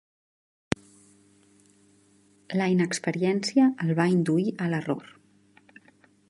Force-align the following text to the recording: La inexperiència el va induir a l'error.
La 2.61 2.71
inexperiència 2.77 3.69
el 3.87 3.93
va 4.01 4.09
induir 4.15 4.49
a 4.67 4.73
l'error. 4.73 5.13